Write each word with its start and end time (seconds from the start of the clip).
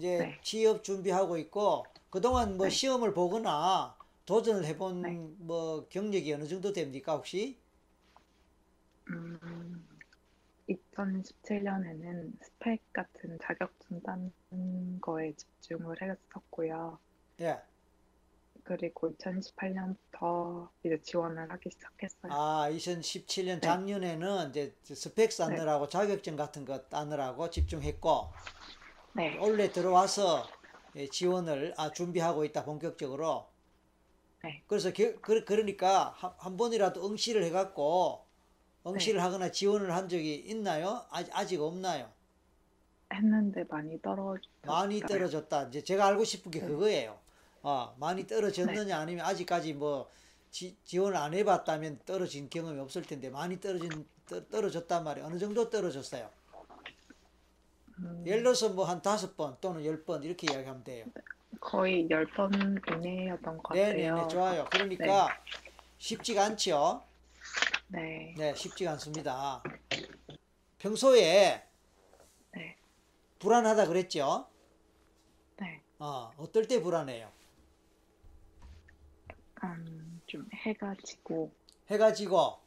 이제 0.00 0.18
네. 0.18 0.38
취업 0.42 0.82
준비하고 0.82 1.36
있고 1.36 1.84
그동안 2.08 2.56
뭐 2.56 2.66
네. 2.66 2.70
시험을 2.70 3.12
보거나 3.12 3.94
도전을 4.24 4.64
해본 4.64 5.02
네. 5.02 5.18
뭐 5.40 5.86
경력이 5.90 6.32
어느 6.32 6.48
정도 6.48 6.72
됩니까 6.72 7.14
혹시? 7.14 7.58
음, 9.10 9.86
2017년에는 10.68 12.32
스펙 12.42 12.80
같은 12.94 13.38
자격증 13.42 14.00
따는 14.02 14.32
거에 15.00 15.34
집중을 15.34 15.96
했었고요. 16.00 16.98
예. 17.40 17.58
그리고 18.64 19.10
2018년부터 19.16 20.68
이제 20.84 20.98
지원을 21.02 21.50
하기 21.50 21.70
시작했어요. 21.70 22.32
아, 22.32 22.68
2017년 22.70 23.60
네. 23.60 23.66
작년에는 23.66 24.50
이제 24.50 24.76
스펙 24.82 25.32
쌓느라고 25.32 25.88
자격증 25.88 26.36
같은 26.36 26.64
거 26.64 26.82
따느라고 26.88 27.50
집중했고 27.50 28.28
네, 29.12 29.36
올해 29.38 29.70
들어와서 29.72 30.46
예, 30.96 31.08
지원을 31.08 31.74
아, 31.76 31.90
준비하고 31.92 32.44
있다 32.44 32.64
본격적으로. 32.64 33.46
네. 34.42 34.62
그래서 34.66 34.92
겨- 34.92 35.14
그, 35.20 35.44
그러니까 35.44 36.14
한, 36.16 36.32
한 36.38 36.56
번이라도 36.56 37.06
응시를 37.06 37.44
해갖고 37.44 38.24
응시를 38.86 39.18
네. 39.18 39.22
하거나 39.22 39.50
지원을 39.50 39.94
한 39.94 40.08
적이 40.08 40.36
있나요? 40.36 41.04
아직, 41.10 41.30
아직 41.36 41.60
없나요? 41.60 42.10
했는데 43.12 43.64
많이 43.68 44.00
떨어졌어요. 44.00 44.48
많이 44.64 45.00
떨어졌다. 45.00 45.68
이제 45.68 45.82
제가 45.82 46.06
알고 46.06 46.24
싶은 46.24 46.50
게 46.50 46.60
네. 46.60 46.66
그거예요. 46.66 47.18
어, 47.62 47.94
많이 47.98 48.26
떨어졌느냐 48.26 48.96
아니면 48.98 49.26
아직까지 49.26 49.74
뭐 49.74 50.08
지, 50.50 50.76
지원을 50.84 51.16
안 51.16 51.34
해봤다면 51.34 52.00
떨어진 52.06 52.48
경험이 52.48 52.80
없을 52.80 53.02
텐데 53.02 53.28
많이 53.28 53.60
떨어진 53.60 54.06
떨- 54.26 54.48
떨어졌단 54.48 55.04
말이에요. 55.04 55.26
어느 55.26 55.38
정도 55.38 55.68
떨어졌어요? 55.68 56.30
음, 58.02 58.24
예를 58.26 58.42
들어서 58.42 58.68
뭐 58.70 58.84
한 58.84 59.02
다섯 59.02 59.36
번 59.36 59.56
또는 59.60 59.84
열 59.84 60.04
번 60.04 60.22
이렇게 60.22 60.46
이야기하면 60.52 60.84
돼요. 60.84 61.06
거의 61.60 62.08
10번 62.08 62.50
이내였던 62.96 63.58
것 63.58 63.62
같아요. 63.64 63.92
네네네 63.92 64.28
좋아요. 64.28 64.64
그러니까 64.70 65.28
쉽지가 65.98 66.44
않죠. 66.46 67.02
네, 67.88 68.34
네, 68.36 68.54
쉽지가 68.54 68.92
않습니다. 68.92 69.62
평소에 70.78 71.62
네, 72.54 72.76
불안하다 73.38 73.86
그랬죠? 73.88 74.46
네. 75.58 75.82
어, 75.98 76.30
어떨 76.38 76.66
때 76.66 76.80
불안해요? 76.80 77.30
약간 79.56 80.20
좀 80.26 80.46
해가 80.54 80.94
지고 81.04 81.52
해가 81.90 82.12
지고 82.14 82.58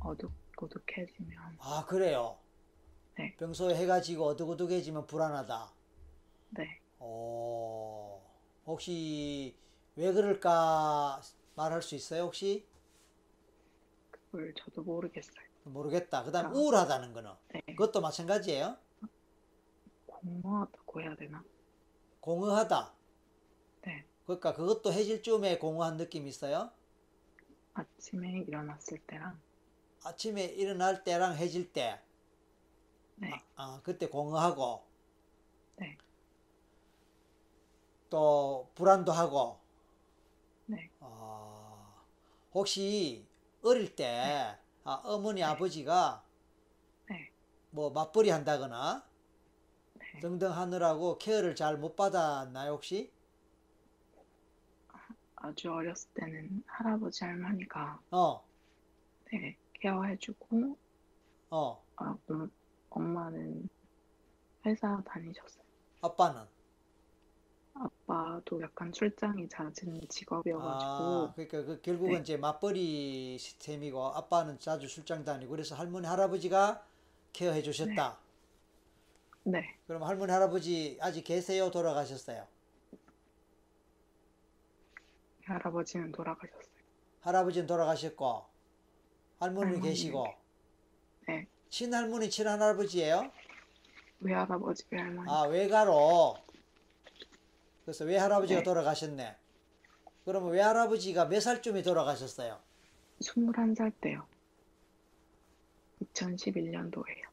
어둑 0.00 0.32
어둑해지면 0.56 1.58
아 1.60 1.84
그래요. 1.86 2.38
네. 3.18 3.34
평소에 3.36 3.74
해가 3.76 4.00
지고 4.00 4.26
어둑어둑해지면 4.26 5.06
불안하다. 5.06 5.72
네, 6.50 6.80
어, 6.98 8.22
혹시 8.66 9.56
왜 9.96 10.12
그럴까 10.12 11.20
말할 11.54 11.82
수 11.82 11.94
있어요? 11.94 12.24
혹시 12.24 12.66
그걸 14.10 14.52
저도 14.54 14.82
모르겠어요. 14.82 15.46
모르겠다. 15.64 16.22
그다음 16.24 16.46
아. 16.46 16.50
우울하다는 16.50 17.12
거는 17.12 17.32
네, 17.52 17.60
그것도 17.66 18.00
마찬가지예요. 18.00 18.76
공허하다고 20.06 21.00
해야 21.00 21.16
되나? 21.16 21.42
공허하다. 22.20 22.92
네, 23.82 24.04
그러니까 24.24 24.52
그것도 24.54 24.92
해질 24.92 25.22
쯤에 25.22 25.58
공허한 25.58 25.96
느낌이 25.96 26.28
있어요. 26.28 26.70
아침에 27.74 28.40
일어났을 28.46 28.98
때랑 29.06 29.38
아침에 30.04 30.44
일어날 30.44 31.02
때랑 31.04 31.36
해질 31.36 31.72
때, 31.72 32.00
네, 33.16 33.30
아, 33.30 33.44
아, 33.56 33.80
그때 33.84 34.08
공허하고, 34.08 34.84
네, 35.76 35.98
또 38.10 38.72
불안도 38.74 39.12
하고, 39.12 39.60
네, 40.66 40.90
어, 41.00 42.06
혹시 42.52 43.28
어릴 43.62 43.94
때 43.96 44.58
아, 44.84 44.92
어머니 45.04 45.42
아버지가 45.42 46.26
네, 47.08 47.32
뭐 47.70 47.90
맞벌이 47.90 48.30
한다거나 48.30 49.08
네. 49.94 50.06
등등 50.20 50.52
하느라고 50.52 51.16
케어를 51.16 51.54
잘 51.54 51.78
못 51.78 51.96
받았나요 51.96 52.72
혹시? 52.72 53.14
아주 55.36 55.72
어렸을 55.72 56.10
때는 56.14 56.62
할아버지 56.66 57.24
할머니가 57.24 58.00
어, 58.10 58.46
네, 59.30 59.56
케어해주고 59.74 60.78
어, 61.50 61.84
아, 61.96 62.16
음, 62.30 62.50
엄마는 62.90 63.68
회사 64.64 65.02
다니셨어요. 65.06 65.64
아빠는? 66.02 66.46
아빠도 67.74 68.60
약간 68.62 68.90
출장이 68.90 69.48
잦은 69.48 70.00
직업이어가지고 70.08 70.64
아, 70.68 71.32
그러니까 71.34 71.62
그 71.64 71.80
결국은 71.82 72.14
네. 72.14 72.20
이제 72.20 72.36
맞벌이 72.36 73.38
시스템이고 73.38 74.02
아빠는 74.06 74.58
자주 74.58 74.88
출장 74.88 75.24
다니고 75.24 75.50
그래서 75.50 75.74
할머니 75.74 76.06
할아버지가 76.06 76.82
케어해 77.32 77.62
주셨다. 77.62 78.18
네, 79.44 79.76
그럼 79.86 80.02
할머니 80.02 80.32
할아버지 80.32 80.98
아직 81.00 81.22
계세요? 81.22 81.70
돌아가셨어요? 81.70 82.46
할아버지는 85.44 86.12
돌아가셨어요. 86.12 86.76
할아버지는 87.20 87.66
돌아가셨고 87.66 88.46
할머니는 89.38 89.76
할머니는 89.76 89.82
계시고 89.82 90.24
네, 91.28 91.46
친할머니 91.80 92.30
친할아버지예요? 92.30 93.30
외할아버지, 94.20 94.84
외할머니. 94.88 95.30
아 95.30 95.42
외가로 95.42 96.34
그래서 97.84 98.06
외할아버지가 98.06 98.60
네. 98.60 98.64
돌아가셨네. 98.64 99.36
그러면 100.24 100.52
외할아버지가 100.52 101.26
몇 101.26 101.40
살쯤에 101.40 101.82
돌아가셨어요? 101.82 102.58
21살 103.20 103.92
때요. 104.00 104.26
2011년도에요. 106.14 107.26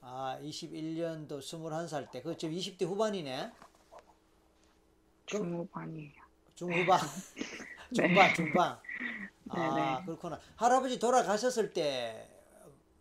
아 0.00 0.36
21년도 0.42 1.38
21살 1.38 2.10
때 2.10 2.22
그쯤 2.22 2.50
20대 2.50 2.86
후반이네. 2.86 3.52
중후반이에요. 5.26 6.22
중후반 6.56 6.98
네. 7.36 7.44
중반 7.94 8.34
중반. 8.34 8.78
아 9.50 9.54
네네. 9.54 10.06
그렇구나. 10.06 10.40
할아버지 10.56 10.98
돌아가셨을 10.98 11.72
때 11.72 12.34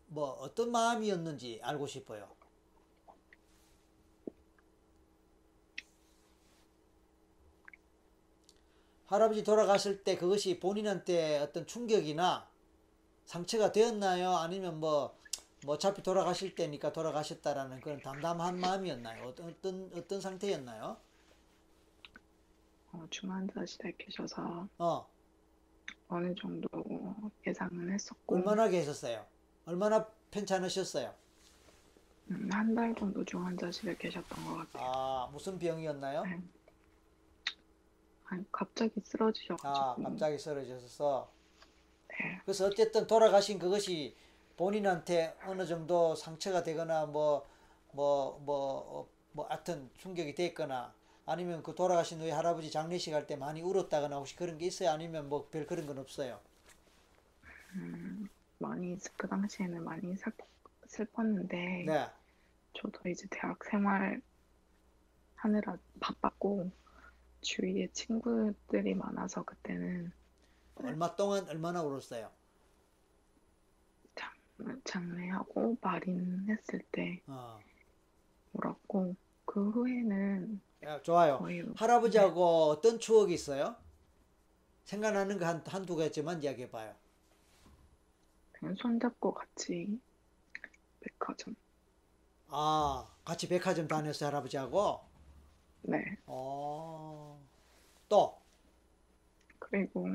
뭐 0.08 0.30
어떤 0.32 0.72
마음이었는지 0.72 1.60
알고 1.64 1.88
싶어요. 1.88 2.28
할아버지 9.08 9.44
돌아갔을 9.44 10.04
때 10.04 10.18
그것이 10.18 10.60
본인한테 10.60 11.38
어떤 11.38 11.66
충격이나 11.66 12.50
상처가 13.26 13.72
되었나요? 13.72 14.32
아니면 14.32 14.80
뭐, 14.80 15.18
뭐 15.66 15.76
어차피 15.76 16.04
돌아가실 16.04 16.56
때니까 16.56 16.92
돌아가셨다라는 16.92 17.80
그런 17.82 18.02
담담한 18.02 18.60
마음이었나요? 18.60 19.24
어떤 19.24 19.92
어떤, 19.96 20.22
상태였나요? 20.22 20.98
어, 22.92 23.08
중환자실에 23.10 23.94
계셔서 23.98 24.68
어, 24.78 25.08
어느 26.10 26.34
정도 26.36 26.68
예상은 27.46 27.92
했었고 27.92 28.36
얼마나 28.36 28.68
계셨어요? 28.68 29.26
얼마나 29.68 30.08
편찮으셨어요? 30.32 31.14
음, 32.32 32.50
한달 32.52 32.96
정도 32.96 33.24
중환자실에 33.26 33.98
계셨던 33.98 34.46
것 34.46 34.56
같아요. 34.56 34.92
아, 34.94 35.30
무슨 35.32 35.60
병이었나요? 35.60 36.24
네. 36.24 36.42
아니, 38.26 38.46
갑자기 38.52 39.02
아, 39.62 40.00
쓰러지셔가지고 40.00 40.02
갑자기 40.02 40.38
쓰러져서. 40.40 41.32
네, 42.20 42.42
그래서 42.46 42.66
어쨌든 42.66 43.08
돌아가신 43.08 43.60
그것이 43.60 44.16
본인한테 44.56 45.36
어느 45.44 45.66
정도 45.66 46.16
상처가 46.16 46.64
되거나 46.64 47.06
뭐, 47.06 47.46
뭐, 47.92 48.40
뭐, 48.40 49.02
어, 49.02 49.10
뭐, 49.32 49.46
하여튼 49.50 49.90
충격이 49.98 50.34
됐거나 50.36 50.96
아니면 51.26 51.62
그 51.64 51.76
돌아가신 51.76 52.20
후에 52.22 52.32
할아버지 52.32 52.72
장례식 52.72 53.14
할 53.14 53.28
때 53.28 53.36
많이 53.36 53.62
울었다거나 53.62 54.18
혹시 54.18 54.36
그런 54.36 54.58
게 54.58 54.66
있어요? 54.66 54.90
아니면 54.92 55.30
뭐 55.30 55.50
별 55.50 55.68
그런 55.68 55.86
건 55.86 55.98
없어요? 56.00 56.40
음, 57.76 58.27
많이 58.60 58.98
그 59.18 59.28
당시에는 59.28 59.84
많이 59.84 60.16
슬, 60.18 60.32
슬펐는데 60.88 61.84
네. 61.86 62.10
저도 62.74 63.10
이제 63.10 63.28
대학 63.30 63.64
생활 63.66 64.22
하느라 65.36 65.78
바빴고 66.00 66.72
주위에 67.42 67.88
친구들이 67.94 68.96
많아서 68.96 69.44
그때는 69.44 70.12
얼마 70.76 71.16
동안 71.16 71.48
얼마나 71.50 71.82
울었어요? 71.82 72.32
장, 74.16 74.32
장례하고 74.84 75.78
말인했을 75.82 76.82
때 76.92 77.22
어. 77.28 77.60
울었고 78.54 79.16
그 79.46 79.70
후에는 79.70 80.62
야, 80.84 81.02
좋아요. 81.02 81.44
할아버지하고 81.76 82.66
어떤 82.70 83.00
추억이 83.00 83.34
있어요? 83.34 83.76
생각나는 84.84 85.38
거 85.38 85.46
한, 85.46 85.64
한두 85.66 85.96
개쯤만 85.96 86.44
이야기해 86.44 86.70
봐요. 86.70 86.96
그냥 88.60 88.76
손잡고 88.76 89.34
같이 89.34 90.00
백화점 91.02 91.56
아, 92.50 93.06
같이 93.26 93.48
백화점 93.48 93.88
다녔어요, 93.88 94.28
할아버지하고? 94.28 95.02
네. 95.82 96.18
어, 96.26 97.40
또, 98.10 98.38
그리고 99.60 100.08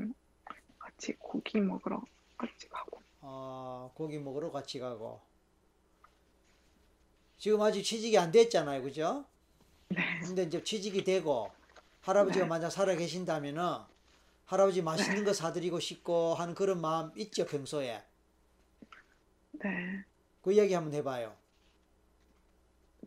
같이 0.79 1.13
고기 1.17 1.59
먹으러 1.59 2.01
같이 2.37 2.67
가고. 2.69 3.01
어, 3.21 3.91
고기 3.95 4.19
먹으러 4.19 4.51
같이 4.51 4.79
가고. 4.79 5.21
지금 7.37 7.61
아직 7.61 7.83
취직이 7.83 8.17
안 8.17 8.31
됐잖아요, 8.31 8.81
그죠? 8.81 9.25
네. 9.89 10.19
근데 10.21 10.43
이제 10.43 10.63
취직이 10.63 11.03
되고, 11.03 11.51
할아버지가 12.01 12.45
네. 12.45 12.49
만약 12.49 12.69
살아 12.71 12.95
계신다면은, 12.95 13.61
할아버지 14.45 14.81
맛있는 14.81 15.23
거 15.23 15.33
사드리고 15.33 15.79
싶고 15.79 16.33
하는 16.33 16.55
그런 16.55 16.81
마음 16.81 17.11
있죠, 17.15 17.45
평소에? 17.45 18.03
네. 19.53 20.03
그 20.41 20.51
이야기 20.51 20.73
한번 20.73 20.93
해봐요. 20.93 21.35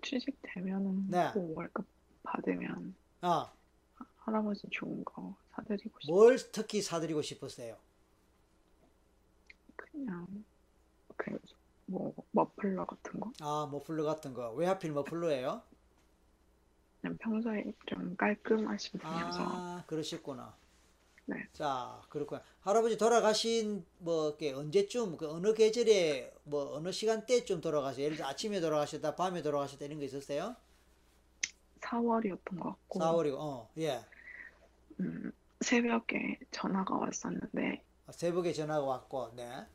취직되면은 0.02 1.10
네. 1.10 1.32
뭐 1.34 1.54
월급 1.56 1.86
받으면 2.22 2.94
아, 3.22 3.52
할아버지 4.18 4.66
좋은 4.70 5.04
거 5.04 5.34
사드리고 5.52 5.98
싶뭘 6.00 6.36
특히 6.52 6.82
사드리고 6.82 7.22
싶으세요? 7.22 7.76
그냥 9.74 10.26
그뭐 11.16 12.14
머플러 12.32 12.86
같은 12.86 13.20
거 13.20 13.32
아, 13.40 13.68
머플러 13.70 14.04
같은 14.04 14.34
거. 14.34 14.50
왜 14.52 14.66
하필 14.66 14.92
머플러예요? 14.92 15.62
그냥 17.00 17.16
평소에 17.18 17.72
좀 17.86 18.16
깔끔하신 18.16 19.00
분이어서 19.00 19.42
아, 19.42 19.84
그러셨구나. 19.86 20.54
네. 21.26 21.48
자, 21.52 22.00
그렇구나. 22.08 22.40
할아버지 22.60 22.96
돌아가신 22.96 23.84
뭐 23.98 24.36
언제쯤 24.40 25.16
그 25.16 25.28
어느 25.28 25.54
계절에 25.54 26.32
뭐 26.44 26.76
어느 26.76 26.92
시간대쯤 26.92 27.60
돌아가세요? 27.60 28.04
예를 28.04 28.16
들어 28.16 28.28
아침에 28.28 28.60
돌아가셨다, 28.60 29.16
밤에 29.16 29.42
돌아가셨다 29.42 29.84
이런 29.84 29.98
거 29.98 30.04
있었어요? 30.04 30.54
4월이었던 31.80 32.60
것 32.60 32.70
같고 32.70 33.00
4월이고, 33.00 33.34
어, 33.38 33.68
예. 33.78 34.00
음, 35.00 35.32
새벽에 35.60 36.38
전화가 36.52 36.96
왔었는데 36.96 37.82
아, 38.06 38.12
새벽에 38.12 38.52
전화가 38.52 38.84
왔고, 38.84 39.32
네. 39.34 39.66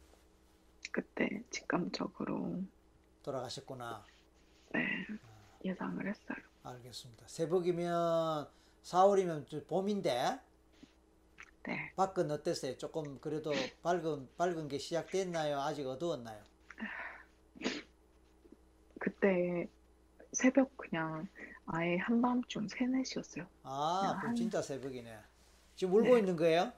그때 0.91 1.43
직감적으로 1.51 2.61
돌아가셨구나. 3.23 4.05
네, 4.73 4.79
예상을 5.65 6.07
했어요. 6.07 6.37
알겠습니다. 6.63 7.27
새벽이면 7.27 8.47
4월이면 8.83 9.47
좀 9.47 9.65
봄인데 9.67 10.39
네, 11.67 11.91
밖은 11.95 12.29
어땠어요? 12.31 12.77
조금 12.77 13.19
그래도 13.21 13.51
밝은 13.81 14.29
밝은 14.37 14.67
게 14.67 14.77
시작됐나요? 14.77 15.59
아직 15.61 15.87
어두웠나요? 15.87 16.43
그때 18.99 19.67
새벽 20.33 20.75
그냥 20.77 21.27
아예 21.65 21.97
한밤중 21.97 22.67
3, 22.67 22.85
4시였어요. 22.87 23.47
아, 23.63 24.17
그럼 24.19 24.29
한- 24.29 24.35
진짜 24.35 24.61
새벽이네. 24.61 25.17
지금 25.75 25.93
울고 25.95 26.03
네. 26.13 26.19
있는 26.19 26.35
거예요? 26.35 26.73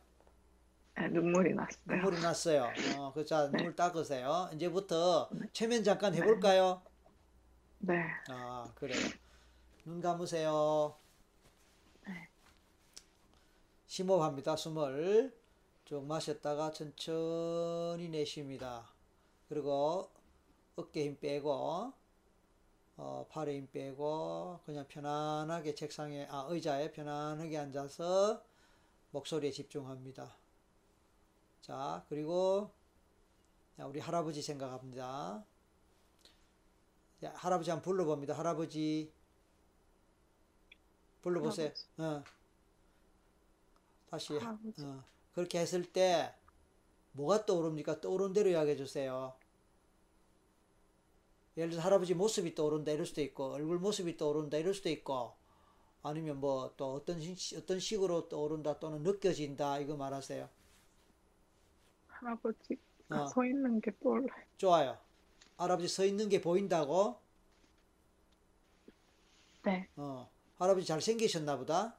네, 0.95 1.07
눈물이 1.09 1.53
났어요. 1.56 1.80
눈물이 1.85 2.19
났어요. 2.21 2.74
어, 2.97 3.12
그 3.13 3.25
자, 3.25 3.50
네. 3.51 3.57
눈물 3.57 3.75
닦으세요. 3.75 4.50
이제부터 4.53 5.30
네. 5.31 5.47
최면 5.53 5.83
잠깐 5.83 6.13
네. 6.13 6.19
해볼까요? 6.19 6.81
네, 7.80 7.95
아, 8.30 8.71
그래요. 8.75 9.00
눈 9.85 10.01
감으세요. 10.01 10.97
네. 13.94 13.98
심호흡합니다. 13.98 14.56
숨을 14.56 15.31
쭉 15.86 16.04
마셨다가 16.06 16.72
천천히 16.72 18.10
내쉽니다. 18.10 18.90
그리고 19.48 20.10
어깨 20.75 21.06
힘 21.06 21.19
빼고, 21.19 21.94
어, 22.98 23.28
팔에 23.30 23.56
힘 23.56 23.69
빼고, 23.72 24.62
그냥 24.66 24.88
편안하게 24.88 25.75
책상에, 25.75 26.25
아, 26.31 26.48
의자에 26.50 26.92
편안하게 26.92 27.56
앉아서 27.56 28.42
목소리에 29.12 29.51
집중합니다. 29.51 30.36
자, 31.62 32.04
그리고 32.10 32.72
자, 33.78 33.86
우리 33.86 34.00
할아버지 34.00 34.42
생각합니다. 34.42 35.45
자, 37.22 37.31
할아버지 37.36 37.69
한번 37.69 37.84
불러봅니다. 37.84 38.34
할아버지. 38.34 39.13
불러보세요. 41.22 41.72
할아버지. 41.98 42.30
어. 42.30 42.43
그렇게 45.33 45.60
했을 45.60 45.83
때, 45.83 46.33
뭐가 47.13 47.45
떠오릅니까? 47.48 48.01
떠오른 48.01 48.33
대로 48.33 48.50
이야기해 48.51 48.77
주세요. 48.77 49.36
예를 51.57 51.71
들어 51.71 51.81
할아버지 51.81 52.13
모습이 52.13 52.54
떠오른다 52.56 52.92
이럴 52.92 53.06
수도 53.07 53.21
있고, 53.21 53.54
얼굴 53.54 53.80
모습이 53.80 54.18
떠오른다 54.18 54.57
이럴 54.57 54.74
수도 54.75 54.89
있고, 54.89 55.33
아니면 56.04 56.39
뭐 56.42 56.74
또 56.77 56.94
어떤, 56.95 57.19
시- 57.21 57.57
어떤 57.57 57.80
식으로 57.80 58.30
떠오른다 58.30 58.80
또는 58.80 59.04
느껴진다 59.04 59.80
이거 59.80 59.95
말하세요. 59.98 60.50
할아버지가 62.07 62.80
어. 63.09 63.25
서 63.25 63.45
있는 63.45 63.81
게 63.81 63.92
떠올라요. 64.00 64.45
좋아요. 64.57 64.98
할아버지 65.57 65.88
서 65.88 66.06
있는 66.06 66.30
게 66.30 66.42
보인다고? 66.42 67.19
네, 69.63 69.89
어. 69.95 70.30
할아버지 70.57 70.86
잘 70.86 71.01
생기셨나 71.01 71.57
보다? 71.57 71.98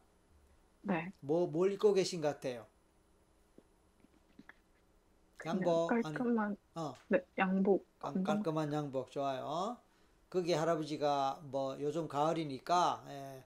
네. 0.85 1.11
뭐, 1.21 1.47
뭘 1.47 1.73
입고 1.73 1.93
계신 1.95 2.21
것 2.21 2.29
같아요? 2.29 2.67
양복, 5.47 5.91
아니, 6.05 6.17
깔끔한 6.17 6.57
어, 6.75 6.95
네, 7.09 7.21
양복 7.39 7.87
깔- 7.99 8.23
깔끔한 8.25 8.73
양복, 8.73 9.11
좋아요. 9.11 9.79
그게 10.29 10.55
할아버지가 10.55 11.41
뭐 11.45 11.81
요즘 11.81 12.09
가을이니까, 12.09 13.05
예, 13.09 13.45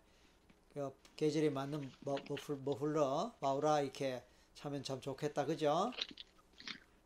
그 0.75 0.93
계절에 1.17 1.51
맞는 1.51 1.91
머, 2.01 2.17
머플, 2.29 2.59
머플러, 2.65 3.37
마우라 3.41 3.81
이렇게 3.83 4.23
차면 4.55 4.83
참 4.83 5.01
좋겠다, 5.01 5.45
그죠? 5.47 5.93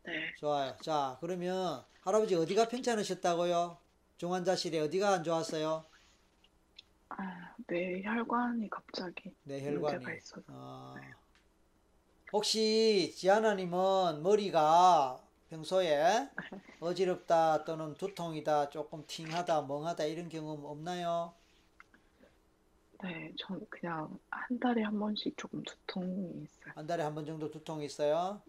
네, 0.05 0.33
좋아요. 0.35 0.75
자, 0.81 1.17
그러면 1.21 1.83
할아버지 2.01 2.35
어디가 2.35 2.67
편찮으셨다고요? 2.67 3.77
중환자실에 4.17 4.79
어디가 4.79 5.09
안 5.11 5.23
좋았어요? 5.23 5.85
아, 7.09 7.42
네 7.67 8.01
혈관이 8.03 8.69
갑자기 8.69 9.35
뇌혈관이. 9.43 9.97
문제가 9.97 10.13
있어서 10.15 10.43
어, 10.47 10.95
혹시 12.33 13.13
지아나님은 13.15 14.21
머리가 14.23 15.21
평소에 15.49 16.29
어지럽다 16.79 17.63
또는 17.63 17.93
두통이다 17.95 18.69
조금 18.69 19.05
팅하다 19.07 19.61
멍하다 19.63 20.05
이런 20.05 20.27
경험 20.29 20.65
없나요? 20.65 21.33
네, 23.03 23.33
전 23.37 23.59
그냥 23.69 24.17
한 24.29 24.59
달에 24.59 24.81
한 24.83 24.97
번씩 24.97 25.35
조금 25.37 25.61
두통이 25.63 26.43
있어요. 26.43 26.73
한 26.75 26.87
달에 26.87 27.03
한 27.03 27.13
번 27.15 27.25
정도 27.25 27.49
두통이 27.51 27.85
있어요? 27.85 28.41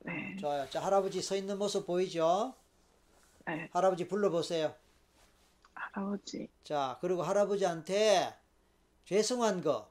네, 0.00 0.36
좋아요. 0.36 0.68
자, 0.70 0.80
할아버지 0.82 1.20
서 1.22 1.36
있는 1.36 1.58
모습 1.58 1.86
보이죠? 1.86 2.54
네, 3.46 3.68
할아버지 3.72 4.08
불러보세요. 4.08 4.74
할아버지, 5.96 6.48
자, 6.62 6.98
그리고 7.00 7.22
할아버지한테 7.22 8.34
죄송한 9.06 9.62
거, 9.62 9.90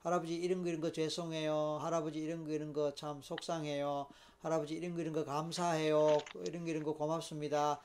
할아버지 0.00 0.34
이런 0.36 0.62
거 0.62 0.68
이런 0.68 0.80
거 0.80 0.92
죄송해요. 0.92 1.78
할아버지 1.82 2.20
이런 2.20 2.44
거 2.44 2.52
이런 2.52 2.72
거 2.72 2.94
참 2.94 3.20
속상해요. 3.22 4.06
할아버지 4.40 4.74
이런 4.74 4.94
거 4.94 5.00
이런 5.00 5.12
거 5.12 5.24
감사해요. 5.24 6.18
이런 6.46 6.64
거 6.64 6.70
이런 6.70 6.84
거 6.84 6.94
고맙습니다. 6.94 7.80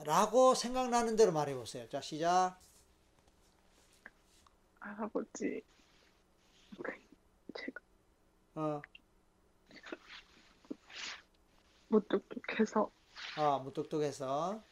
라고 0.00 0.54
생각나는 0.54 1.16
대로 1.16 1.32
말해 1.32 1.54
보세요. 1.54 1.88
자, 1.90 2.00
시작. 2.00 2.58
할아버지, 4.80 5.62
그, 6.82 6.92
제가 7.54 7.80
어, 8.54 8.80
무뚝뚝해서 11.88 12.90
아, 13.36 13.58
무뚝뚝해서. 13.58 14.62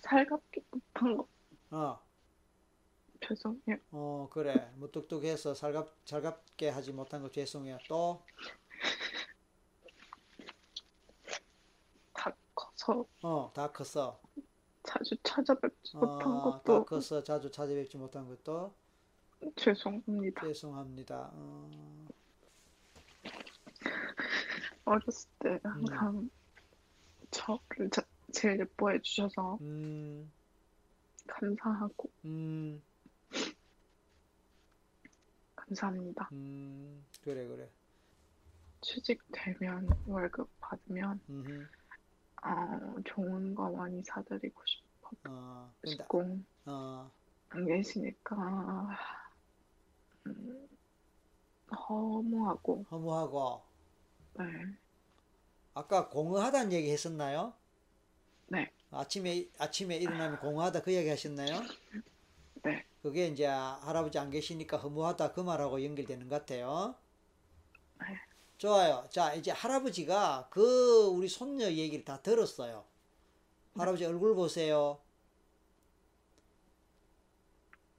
살갑게 0.00 0.62
못한 0.70 1.16
거 1.16 1.26
어, 1.70 2.00
죄송해요. 3.20 3.76
어, 3.90 4.28
그래. 4.32 4.70
무뚝뚝해서 4.76 5.54
살갑, 5.54 5.88
살갑게 6.04 6.70
하지 6.70 6.92
못한 6.92 7.20
거 7.22 7.30
죄송해요. 7.30 7.78
또, 7.88 8.24
다 12.14 12.34
커서 12.54 13.04
어, 13.22 13.50
다 13.54 13.70
컸어. 13.70 14.18
자주 14.84 15.14
찾아뵙지 15.22 15.96
못한 15.96 16.32
어, 16.32 16.52
다 16.62 16.62
것도 16.62 16.84
컸어. 16.86 17.22
자주 17.22 17.50
찾아뵙지 17.50 17.98
못한 17.98 18.26
것도 18.26 18.74
죄송합니다. 19.56 20.40
죄송합니다. 20.46 21.30
어. 21.34 21.68
어렸을 24.86 25.28
때 25.40 25.60
항상 25.62 26.30
저를 27.30 27.90
자- 27.90 28.02
제일 28.32 28.60
예뻐해 28.60 29.00
주셔서 29.02 29.58
음, 29.60 30.32
감사하고 31.28 32.10
음, 32.24 32.82
감사합니다. 35.56 36.28
음, 36.32 37.04
그래, 37.22 37.46
그래. 37.46 37.70
취직되면 38.80 39.88
월급 40.06 40.50
받으면 40.60 41.20
음, 41.30 41.68
어, 42.42 43.02
좋은 43.04 43.54
거 43.54 43.70
많이 43.70 44.02
사드리고 44.04 44.62
싶어요. 44.66 45.34
어, 45.34 45.72
직공 45.84 46.44
어, 46.66 47.10
안 47.50 47.66
계시니까 47.66 48.36
음, 50.26 50.68
허무하고. 51.72 52.84
허무하고, 52.90 53.62
네, 54.38 54.44
아까 55.72 56.10
공허하다는 56.10 56.72
얘기 56.74 56.90
했었나요? 56.90 57.57
네, 58.90 58.98
아침에, 58.98 59.48
아침에 59.58 59.96
일어나면 59.96 60.38
공허하다 60.40 60.82
그 60.82 60.92
얘기 60.92 61.08
하셨나요? 61.08 61.62
네, 62.64 62.84
그게 63.02 63.26
이제 63.26 63.46
할아버지 63.46 64.18
안 64.18 64.30
계시니까 64.30 64.76
허무하다 64.76 65.32
그 65.32 65.40
말하고 65.40 65.84
연결되는 65.84 66.28
것 66.28 66.40
같아요. 66.40 66.94
네. 68.00 68.06
좋아요. 68.58 69.06
자, 69.10 69.34
이제 69.34 69.52
할아버지가 69.52 70.48
그 70.50 71.06
우리 71.06 71.28
손녀 71.28 71.70
얘기를 71.70 72.04
다 72.04 72.20
들었어요. 72.20 72.84
할아버지 73.76 74.04
얼굴 74.04 74.34
보세요. 74.34 74.98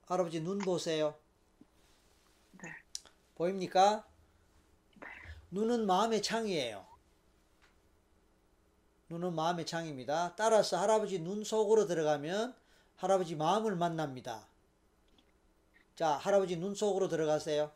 할아버지 0.05 0.41
눈 0.41 0.57
보세요. 0.57 1.15
네, 2.61 2.69
보입니까? 3.35 4.05
눈은 5.51 5.85
마음의 5.85 6.21
창이에요. 6.21 6.88
눈은 9.09 9.33
마음의 9.33 9.65
창입니다. 9.65 10.33
따라서 10.35 10.77
할아버지 10.77 11.19
눈 11.19 11.43
속으로 11.43 11.87
들어가면 11.87 12.53
할아버지 12.95 13.35
마음을 13.35 13.75
만납니다. 13.75 14.45
자, 15.95 16.09
할아버지 16.11 16.57
눈 16.57 16.75
속으로 16.75 17.07
들어가세요. 17.07 17.71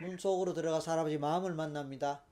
눈 0.00 0.18
속으로 0.18 0.52
들어가서 0.52 0.92
할아버지 0.92 1.18
마음을 1.18 1.54
만납니다. 1.54 2.22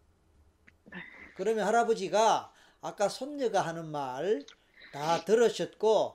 그러면 1.36 1.66
할아버지가 1.66 2.52
아까 2.80 3.08
손녀가 3.08 3.62
하는 3.62 3.86
말 3.86 4.44
다 4.94 5.24
들으셨고 5.24 6.14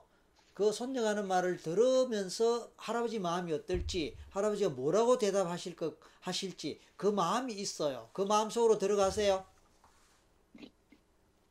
그 0.54 0.72
손녀가 0.72 1.10
하는 1.10 1.28
말을 1.28 1.58
들으면서 1.58 2.72
할아버지 2.78 3.20
마음이 3.20 3.52
어떨지 3.52 4.16
할아버지가 4.30 4.70
뭐라고 4.70 5.18
대답하실 5.18 5.76
것 5.76 5.98
하실지 6.22 6.80
그 6.96 7.08
마음이 7.08 7.54
있어요. 7.54 8.10
그 8.14 8.22
마음 8.22 8.50
속으로 8.50 8.78
들어가세요. 8.78 9.46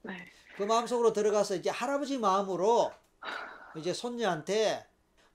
네, 0.09 0.27
그 0.57 0.63
마음 0.63 0.87
속으로 0.87 1.13
들어가서 1.13 1.57
이제 1.57 1.71
할아버지 1.71 2.19
마음으로 2.19 2.91
이제 3.77 3.93
손녀한테 3.93 4.87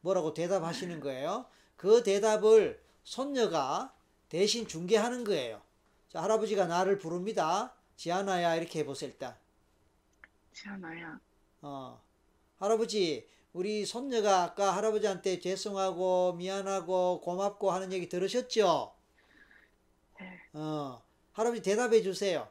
뭐라고 0.01 0.33
대답하시는 0.33 0.99
거예요. 0.99 1.45
그 1.77 2.03
대답을 2.03 2.83
손녀가 3.03 3.93
대신 4.29 4.67
중개하는 4.67 5.23
거예요. 5.23 5.61
자, 6.09 6.23
할아버지가 6.23 6.65
나를 6.65 6.97
부릅니다. 6.97 7.73
지아나야 7.95 8.55
이렇게 8.55 8.79
해보세요 8.79 9.11
일단. 9.11 9.37
지아나야, 10.53 11.19
어, 11.61 12.01
할아버지, 12.59 13.27
우리 13.53 13.85
손녀가 13.85 14.43
아까 14.43 14.75
할아버지한테 14.75 15.39
죄송하고 15.39 16.33
미안하고 16.33 17.21
고맙고 17.21 17.71
하는 17.71 17.93
얘기 17.93 18.09
들으셨죠? 18.09 18.93
네, 20.19 20.41
어, 20.53 21.01
할아버지 21.33 21.61
대답해 21.61 22.01
주세요. 22.01 22.47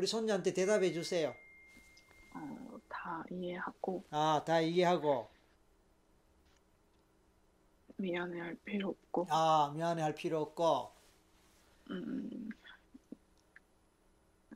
네, 0.00 0.04
우리 0.04 0.06
손녀한테 0.06 0.52
대답해 0.54 0.92
주세요. 0.92 1.34
어, 2.34 2.78
다 2.88 3.22
이해하고 3.30 4.04
아, 4.10 4.42
다 4.46 4.60
이해하고, 4.60 5.28
미안해 7.98 8.40
할 8.40 8.56
필요 8.64 8.88
없고, 8.88 9.28
아, 9.28 9.72
미안해 9.74 10.02
할 10.02 10.14
필요 10.14 10.40
없고, 10.42 10.92
음, 11.90 12.48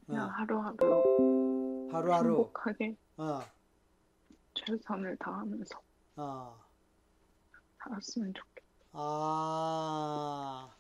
그냥 0.06 0.28
어, 0.28 0.30
하루하루 0.30 1.04
하루하루, 1.86 2.52
행복하게 2.52 2.96
어, 3.18 3.42
최선을 4.54 5.16
다하면서 5.18 5.80
어, 6.16 6.64
살았으면 7.78 8.32
좋겠다. 8.34 8.64
아, 8.92 10.74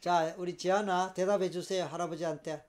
자, 0.00 0.34
우리 0.38 0.56
지아나 0.58 1.14
대답해 1.14 1.50
주세요. 1.50 1.84
할아버지한테. 1.86 2.64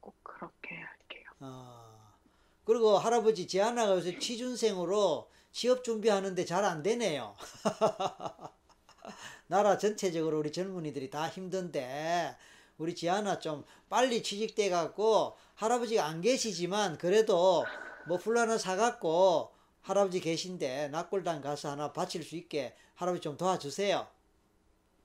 꼭 0.00 0.16
그렇게 0.22 0.74
할게요. 0.76 1.24
어, 1.40 2.12
그리고 2.64 2.98
할아버지 2.98 3.46
지아나가 3.46 3.92
요새 3.94 4.18
취준생으로 4.18 5.30
취업 5.52 5.84
준비하는데 5.84 6.44
잘 6.44 6.64
안 6.64 6.82
되네요. 6.82 7.36
나라 9.46 9.78
전체적으로 9.78 10.38
우리 10.38 10.50
젊은이들이 10.52 11.10
다 11.10 11.28
힘든데 11.28 12.36
우리 12.78 12.94
지아나 12.94 13.38
좀 13.38 13.64
빨리 13.88 14.22
취직돼 14.22 14.70
갖고 14.70 15.36
할아버지가 15.54 16.04
안 16.06 16.20
계시지만 16.20 16.98
그래도 16.98 17.70
머플러 18.04 18.40
하나 18.40 18.58
사갖고 18.58 19.52
할아버지 19.82 20.20
계신데 20.20 20.88
낙골당 20.88 21.40
가서 21.42 21.70
하나 21.70 21.92
바칠 21.92 22.22
수 22.24 22.36
있게 22.36 22.74
할아버지 22.94 23.22
좀 23.22 23.36
도와주세요. 23.36 24.06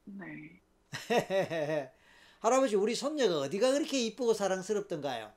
네, 0.06 0.62
할아버지 2.40 2.76
우리 2.76 2.96
손녀가 2.96 3.40
어디가 3.42 3.72
그렇게 3.74 4.00
이쁘고 4.06 4.34
사랑스럽던가요? 4.34 5.32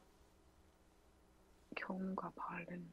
경우가 1.75 2.30
바른 2.37 2.92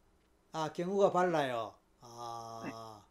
아, 0.52 0.72
경우가 0.74 1.12
발라요. 1.14 1.76
아, 2.02 3.04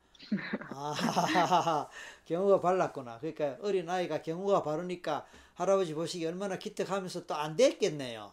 아, 0.71 1.89
경우가 2.27 2.61
발랐구나. 2.61 3.19
그러니까 3.21 3.57
어린 3.63 3.89
아이가 3.89 4.23
경우가 4.23 4.63
바르니까 4.63 5.27
할아버지 5.55 5.95
보시기 5.95 6.27
얼마나 6.27 6.59
기특하면서 6.59 7.27
또 7.27 7.35
안 7.35 7.57
됐겠네요. 7.57 8.33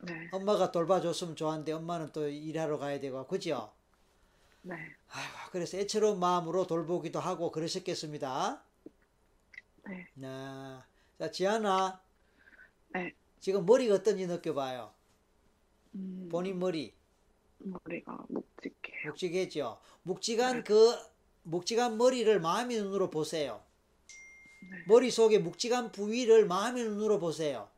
네, 0.00 0.28
엄마가 0.30 0.72
돌봐줬으면 0.72 1.36
좋았는데 1.36 1.72
엄마는 1.72 2.12
또 2.12 2.26
일하러 2.28 2.78
가야 2.78 2.98
되고, 3.00 3.26
그죠? 3.26 3.72
네, 4.62 4.74
아이고, 5.08 5.32
그래서 5.52 5.76
애처로운 5.78 6.18
마음으로 6.20 6.66
돌보기도 6.66 7.20
하고 7.20 7.50
그러셨겠습니다. 7.50 8.62
네, 9.86 10.08
네. 10.14 10.28
자, 11.18 11.30
지아나, 11.32 12.00
네. 12.94 13.12
지금 13.40 13.66
머리가 13.66 13.96
어떤지 13.96 14.26
느껴봐요. 14.26 14.92
음, 15.96 16.28
본인 16.30 16.60
머리. 16.60 16.94
머리가 17.58 18.24
묵직해요. 18.28 19.10
묵직했죠. 19.10 19.80
묵직한 20.04 20.62
그 20.62 20.96
묵직한 21.42 21.98
머리를 21.98 22.40
마음의 22.40 22.76
눈으로 22.82 23.10
보세요. 23.10 23.60
네, 24.70 24.84
머릿속에 24.86 25.38
묵직한 25.38 25.90
부위를 25.90 26.46
마음의 26.46 26.84
눈으로 26.84 27.18
보세요. 27.18 27.68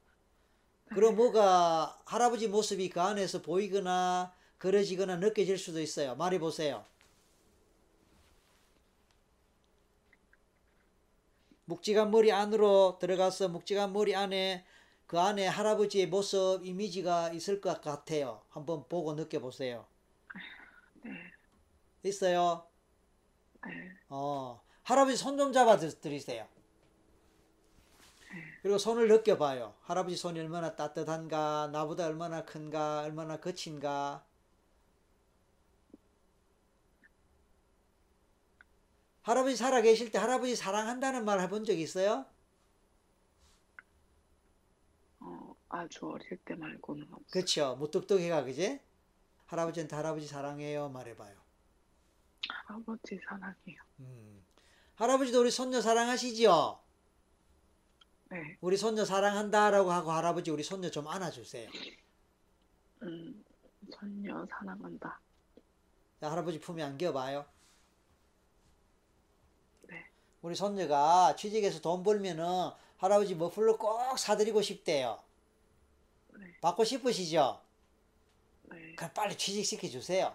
그럼 0.91 1.17
뭐가 1.17 1.99
할아버지 2.05 2.47
모습이 2.47 2.91
그 2.91 3.01
안에서 3.01 3.41
보이거나 3.41 4.35
그려지거나 4.59 5.17
느껴질 5.17 5.57
수도 5.57 5.81
있어요. 5.81 6.15
말해 6.17 6.39
보세요. 6.39 6.85
묵직한 11.71 12.11
머리 12.11 12.33
안으로 12.33 12.99
들어가서 13.00 13.49
묵직한 13.49 13.93
머리 13.93 14.15
안에 14.15 14.65
그 15.07 15.19
안에 15.19 15.47
할아버지의 15.47 16.07
모습 16.09 16.65
이미지가 16.65 17.31
있을 17.33 17.61
것 17.61 17.81
같아요. 17.81 18.43
한번 18.50 18.85
보고 18.89 19.15
느껴보세요. 19.15 19.87
네, 22.03 22.09
있어요? 22.11 22.67
네, 23.65 23.93
어, 24.09 24.61
할아버지 24.83 25.17
손 25.17 25.37
좀 25.39 25.53
잡아 25.53 25.77
드- 25.79 25.99
드리세요. 26.00 26.47
그리고 28.62 28.79
손을 28.79 29.09
느껴봐요. 29.09 29.75
할아버지 29.83 30.17
손이 30.17 30.39
얼마나 30.41 30.77
따뜻한가, 30.77 31.71
나보다 31.73 32.07
얼마나 32.07 32.45
큰가, 32.45 33.03
얼마나 33.03 33.39
거친가. 33.41 34.25
할아버지 39.31 39.57
살아 39.57 39.81
계실 39.81 40.11
때 40.11 40.19
할아버지 40.19 40.57
사랑한다는 40.57 41.25
말 41.25 41.41
해본 41.41 41.65
적 41.65 41.79
있어요? 41.79 42.27
어, 45.21 45.55
아주 45.69 46.07
어릴 46.09 46.37
때 46.39 46.57
말고는 46.57 47.05
없어요. 47.05 47.27
그쵸. 47.31 47.77
무뚝뚝해가, 47.79 48.43
그지? 48.43 48.81
할아버지한테 49.47 49.95
할아버지 49.95 50.27
사랑해요. 50.27 50.89
말해봐요. 50.89 51.37
할아버지 52.49 53.21
사랑해요. 53.29 53.83
음. 54.01 54.45
할아버지도 54.97 55.41
우리 55.41 55.53
손녀 55.53 55.81
사랑하시지요? 55.81 56.81
네, 58.31 58.59
우리 58.61 58.77
손녀 58.77 59.05
사랑한다라고 59.05 59.93
하고 59.93 60.11
할아버지 60.11 60.51
우리 60.51 60.65
손녀 60.65 60.91
좀 60.91 61.07
안아주세요. 61.07 61.71
음, 63.03 63.45
손녀 63.93 64.45
사랑한다. 64.47 65.21
자, 66.21 66.31
할아버지 66.31 66.59
품에 66.59 66.83
안겨봐요. 66.83 67.60
네, 70.41 70.49
우리 70.49 70.55
손녀가 70.55 71.35
취직해서 71.37 71.81
돈 71.81 72.03
벌면은 72.03 72.71
할아버지 72.97 73.35
머플러 73.35 73.77
꼭 73.77 74.19
사드리고 74.19 74.63
싶대요. 74.63 75.19
네, 76.39 76.55
받고 76.61 76.85
싶으시죠? 76.85 77.61
네, 78.65 78.95
그럼 78.95 79.11
빨리 79.15 79.37
취직시켜 79.37 79.89
주세요. 79.89 80.35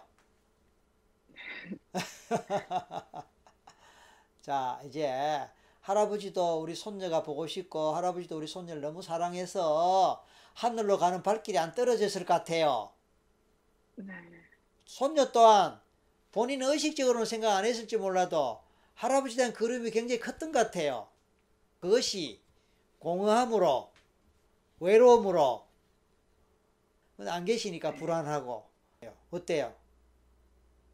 자, 4.42 4.80
이제 4.84 5.48
할아버지도 5.80 6.60
우리 6.60 6.74
손녀가 6.74 7.22
보고 7.22 7.46
싶고 7.46 7.94
할아버지도 7.94 8.36
우리 8.36 8.46
손녀를 8.46 8.82
너무 8.82 9.02
사랑해서 9.02 10.24
하늘로 10.54 10.98
가는 10.98 11.22
발길이 11.22 11.58
안 11.58 11.74
떨어졌을 11.74 12.24
것 12.24 12.34
같아요. 12.34 12.90
네. 13.96 14.14
손녀 14.84 15.32
또한 15.32 15.80
본인은 16.32 16.70
의식적으로는 16.70 17.26
생각 17.26 17.56
안 17.56 17.64
했을지 17.64 17.96
몰라도 17.96 18.60
할아버지에 18.96 19.36
대한 19.36 19.52
그림이 19.52 19.90
굉장히 19.90 20.18
컸던 20.18 20.52
것 20.52 20.58
같아요. 20.58 21.08
그것이 21.80 22.40
공허함으로, 22.98 23.90
외로움으로, 24.80 25.64
안 27.18 27.44
계시니까 27.44 27.94
불안하고. 27.94 28.64
어때요? 29.30 29.74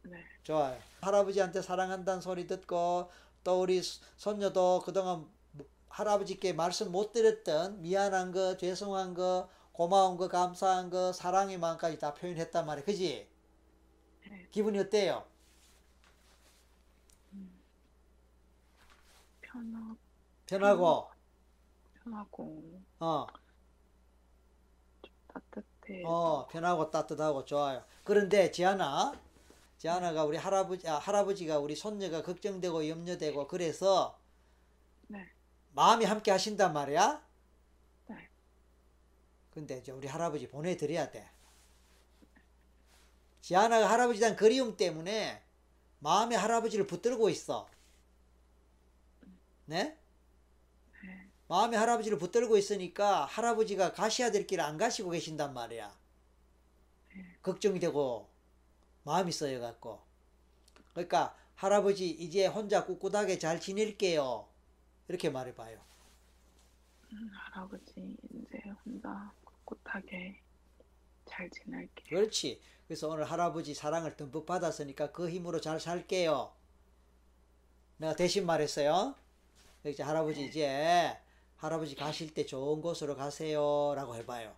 네. 0.03 0.17
좋아요. 0.43 0.77
할아버지한테 1.01 1.61
사랑한다는 1.61 2.21
소리 2.21 2.45
듣고 2.45 3.09
또 3.43 3.61
우리 3.61 3.81
손녀도 4.17 4.81
그동안 4.85 5.29
할아버지께 5.89 6.53
말씀 6.53 6.91
못 6.91 7.11
드렸던 7.11 7.81
미안한 7.81 8.31
거, 8.31 8.57
죄송한 8.57 9.13
거, 9.13 9.49
고마운 9.71 10.17
거, 10.17 10.27
감사한 10.27 10.89
거, 10.89 11.13
사랑의 11.13 11.57
마음까지 11.57 11.99
다 11.99 12.13
표현했단 12.13 12.65
말이에요. 12.65 12.85
그지? 12.85 13.27
네. 14.29 14.47
기분이 14.51 14.79
어때요? 14.79 15.25
편하, 19.53 19.95
편하고, 20.47 21.09
편하고 22.03 22.81
어, 22.99 23.27
따뜻해. 25.27 26.03
어, 26.05 26.47
편하고 26.47 26.89
따뜻하고 26.89 27.45
좋아요. 27.45 27.85
그런데 28.03 28.49
지아나, 28.49 29.13
지아나가 29.77 30.25
우리 30.25 30.37
할아버지, 30.37 30.89
아, 30.89 30.97
할아버지가 30.97 31.59
우리 31.59 31.75
손녀가 31.75 32.23
걱정되고 32.23 32.89
염려되고 32.89 33.47
그래서 33.47 34.19
네. 35.07 35.29
마음이 35.73 36.05
함께 36.05 36.31
하신단 36.31 36.73
말이야. 36.73 37.23
네. 38.07 38.29
근데 39.51 39.77
이제 39.77 39.91
우리 39.91 40.07
할아버지 40.07 40.47
보내드려야 40.47 41.11
돼. 41.11 41.29
지아나가 43.41 43.87
할아버지에 43.91 44.19
대한 44.19 44.35
그리움 44.35 44.77
때문에 44.77 45.43
마음에 45.99 46.35
할아버지를 46.35 46.87
붙들고 46.87 47.29
있어. 47.29 47.67
네? 49.65 49.97
네. 51.03 51.29
마음에 51.47 51.77
할아버지를 51.77 52.17
붙들고 52.17 52.57
있으니까 52.57 53.25
할아버지가 53.25 53.93
가셔야 53.93 54.31
될 54.31 54.47
길을 54.47 54.63
안 54.63 54.77
가시고 54.77 55.11
계신단 55.11 55.53
말이야. 55.53 55.97
걱정이 57.41 57.79
되고 57.79 58.29
마음이 59.03 59.31
써여 59.31 59.59
갖고. 59.59 60.01
그러니까 60.91 61.35
할아버지 61.55 62.09
이제 62.09 62.47
혼자 62.47 62.85
꿋꿋하게 62.85 63.39
잘 63.39 63.59
지낼게요. 63.59 64.47
이렇게 65.07 65.29
말해봐요. 65.29 65.79
음, 67.11 67.29
할아버지 67.33 68.17
이제 68.33 68.61
혼자 68.85 69.31
꿋꿋하게 69.65 70.41
잘 71.25 71.49
지낼게요. 71.49 72.05
그렇지. 72.09 72.61
그래서 72.87 73.09
오늘 73.09 73.25
할아버지 73.25 73.73
사랑을 73.73 74.15
듬뿍 74.15 74.45
받았으니까 74.45 75.11
그 75.11 75.29
힘으로 75.29 75.61
잘 75.61 75.79
살게요. 75.79 76.53
내가 77.97 78.15
대신 78.15 78.45
말했어요. 78.45 79.15
이제 79.89 80.01
할아버지 80.03 80.45
이제 80.45 81.17
할아버지 81.57 81.95
가실 81.95 82.33
때 82.33 82.45
좋은 82.45 82.81
곳으로 82.81 83.15
가세요 83.15 83.93
라고 83.95 84.15
해봐요. 84.15 84.55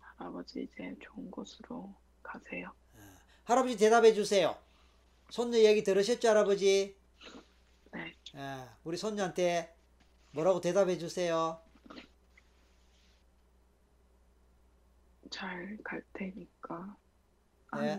할아버지 0.00 0.62
이제 0.62 0.94
좋은 1.00 1.30
곳으로 1.30 1.94
가세요. 2.22 2.72
할아버지 3.44 3.76
대답해 3.76 4.12
주세요. 4.12 4.56
손녀 5.30 5.58
얘기 5.58 5.82
들으셨죠, 5.82 6.28
할아버지? 6.28 6.96
네. 7.92 8.14
예, 8.34 8.68
우리 8.84 8.96
손녀한테 8.96 9.74
뭐라고 10.32 10.60
대답해 10.60 10.98
주세요. 10.98 11.60
잘 15.30 15.76
갈 15.84 16.02
테니까 16.12 16.96
네. 17.76 17.98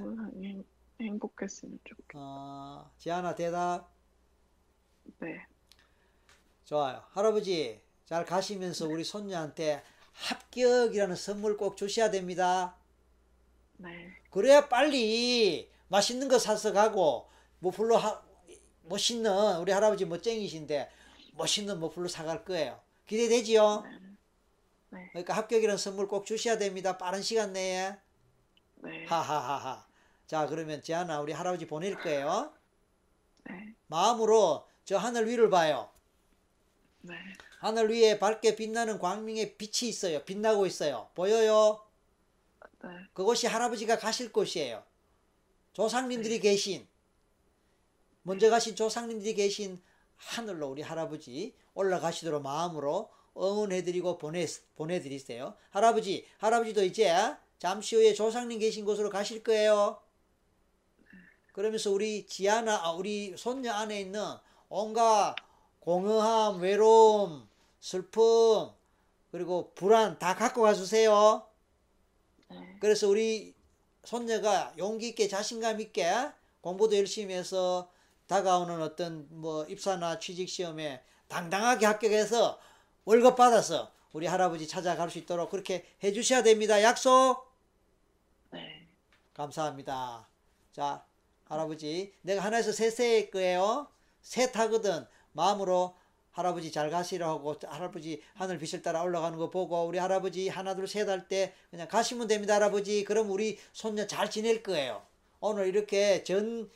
행복했으면 1.00 1.80
좋겠. 1.84 2.15
어, 2.15 2.89
지아나 2.98 3.36
대답. 3.36 3.91
네. 5.19 5.45
좋아요. 6.67 7.01
할아버지 7.12 7.80
잘 8.06 8.25
가시면서 8.25 8.88
우리 8.88 9.06
손녀한테 9.06 9.82
합격이라는 10.12 11.15
선물 11.15 11.56
꼭 11.56 11.77
주셔야 11.77 12.12
됩니다. 12.12 12.75
네. 13.77 14.12
그래야 14.30 14.67
빨리 14.67 15.71
맛있는 15.88 16.27
거 16.27 16.38
사서 16.38 16.73
가고 16.73 17.30
모플로 17.60 17.95
하, 17.95 18.21
멋있는 18.84 19.60
우리 19.60 19.71
할아버지 19.71 20.03
멋쟁이신데 20.03 20.91
멋있는 21.36 21.80
모플로 21.80 22.10
사갈 22.10 22.43
거예요. 22.43 22.82
기대되지요? 23.06 23.84
네. 23.86 23.99
네. 24.89 25.10
그러니까 25.13 25.36
합격이라는 25.36 25.77
선물 25.77 26.10
꼭 26.10 26.25
주셔야 26.25 26.58
됩니다. 26.58 26.97
빠른 26.97 27.21
시간 27.21 27.53
내에. 27.53 27.95
네. 28.75 29.06
하하하하. 29.06 29.88
자 30.25 30.45
그러면 30.47 30.82
지아나 30.82 31.21
우리 31.21 31.32
할아버지 31.32 31.65
보낼 31.65 31.95
거예요. 31.95 32.51
네. 33.45 33.73
마음으로 33.88 34.67
저 34.84 34.97
하늘 34.97 35.30
위를 35.30 35.49
봐요. 35.49 35.89
네. 37.08 37.15
하늘 37.60 37.89
위에 37.89 38.20
밝게 38.20 38.56
빛나는 38.56 39.00
광명의 39.00 39.58
빛이 39.58 39.89
있어요. 39.89 40.24
빛나고 40.24 40.65
있어요. 40.65 41.10
보여요? 41.15 41.82
네. 42.84 42.89
그곳이 43.13 43.48
할아버지가 43.48 43.98
가실 43.98 44.32
곳이에요. 44.32 44.84
조상님들이 45.74 46.39
계신 46.39 46.88
먼저 48.24 48.50
가신 48.50 48.76
조상님들이 48.76 49.34
계신 49.36 49.82
하늘로 50.17 50.67
우리 50.67 50.82
할아버지 50.82 51.54
올라가시도록 51.74 52.41
마음으로 52.41 53.10
응원해드리고 53.38 54.17
보내 54.17 54.46
보내드리세요. 54.76 55.56
할아버지, 55.70 56.26
할아버지도 56.39 56.84
이제 56.84 57.13
잠시 57.60 57.96
후에 57.96 58.13
조상님 58.13 58.60
계신 58.60 58.84
곳으로 58.84 59.10
가실 59.10 59.43
거예요. 59.43 60.02
그러면서 61.54 61.91
우리 61.91 62.26
지아나, 62.26 62.84
아, 62.84 62.91
우리 62.91 63.36
손녀 63.38 63.72
안에 63.74 64.02
있는 64.02 64.22
온갖 64.70 65.36
공허함, 65.88 66.60
외로움, 66.60 67.47
슬픔, 67.80 68.71
그리고 69.32 69.71
불안 69.73 70.19
다 70.19 70.36
갖고 70.36 70.63
가주세요. 70.63 71.47
네. 72.50 72.78
그래서 72.82 73.08
우리 73.08 73.56
손녀가 74.04 74.73
용기 74.78 75.08
있게 75.08 75.30
자신감 75.30 75.80
있게 75.80 76.12
공부도 76.60 76.97
열심히 76.97 77.34
해서 77.36 77.89
다가오는 78.28 78.82
어떤 78.82 79.28
뭐 79.30 79.63
입사나 79.63 80.19
취직 80.19 80.50
시험에 80.50 81.02
당당하게 81.30 81.86
합격해서 81.86 82.60
월급 83.06 83.38
받아서 83.38 83.89
우리 84.12 84.28
할아버지 84.28 84.67
찾아갈 84.67 85.10
수 85.10 85.19
있도록 85.19 85.50
그렇게 85.50 85.86
해 86.04 86.12
주셔야 86.12 86.43
됩니다. 86.43 86.84
약속. 86.84 87.50
네. 88.52 88.89
감사합니다. 89.34 90.28
자, 90.73 91.06
할아버지, 91.45 92.13
내가 92.23 92.43
하나에서 92.43 92.73
셋세일 92.73 93.32
거예요. 93.32 93.88
셋하거든. 94.21 95.08
마음으로 95.38 95.95
할아버지 96.32 96.71
잘 96.71 96.89
가시라 96.89 97.30
하고 97.30 97.56
할아버지 97.65 98.21
하늘 98.36 98.58
빛을 98.60 98.82
따라 98.84 99.02
올라가는 99.02 99.38
거 99.38 99.50
보고 99.50 99.86
우리 99.86 99.97
할아버지 99.97 100.50
하나 100.50 100.76
둘 100.76 100.86
셋 100.86 101.08
할 101.10 101.28
때 101.28 101.54
그냥 101.71 101.88
가시면 101.88 102.28
됩니다, 102.28 102.56
할아버지. 102.56 103.04
그럼 103.06 103.32
우리 103.32 103.58
손녀 103.73 104.06
잘 104.06 104.30
지낼 104.30 104.62
거예요. 104.62 105.02
오늘 105.39 105.67
이렇게 105.67 106.23
전, 106.23 106.69